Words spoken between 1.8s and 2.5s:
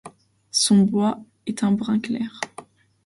clair.